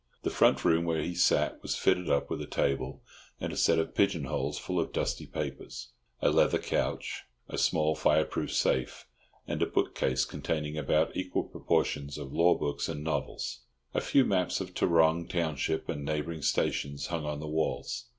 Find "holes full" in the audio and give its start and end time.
4.23-4.79